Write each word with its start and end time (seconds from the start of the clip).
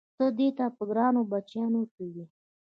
ته 0.17 0.25
د 0.29 0.33
دې 0.37 0.47
په 0.77 0.83
ګرانو 0.89 1.21
بچیانو 1.31 1.81
کې 1.93 2.05
وې؟ 2.13 2.25